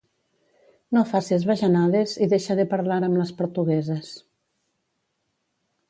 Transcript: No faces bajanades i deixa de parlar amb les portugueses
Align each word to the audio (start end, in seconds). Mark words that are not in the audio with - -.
No 0.97 1.03
faces 1.09 1.45
bajanades 1.51 2.15
i 2.27 2.29
deixa 2.33 2.57
de 2.61 2.67
parlar 2.73 2.99
amb 3.09 3.23
les 3.23 3.35
portugueses 3.43 4.11